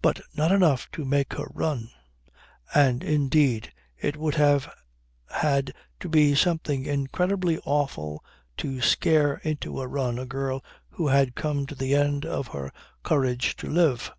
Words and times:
But 0.00 0.22
not 0.34 0.50
enough 0.50 0.90
to 0.92 1.04
make 1.04 1.34
her 1.34 1.44
run. 1.52 1.90
And 2.74 3.04
indeed 3.04 3.70
it 3.98 4.16
would 4.16 4.36
have 4.36 4.72
had 5.30 5.74
to 6.00 6.08
be 6.08 6.34
something 6.34 6.86
incredibly 6.86 7.58
awful 7.58 8.24
to 8.56 8.80
scare 8.80 9.42
into 9.44 9.78
a 9.82 9.86
run 9.88 10.18
a 10.18 10.24
girl 10.24 10.64
who 10.92 11.08
had 11.08 11.34
come 11.34 11.66
to 11.66 11.74
the 11.74 11.94
end 11.94 12.24
of 12.24 12.46
her 12.46 12.72
courage 13.04 13.54
to 13.56 13.68
live. 13.68 14.10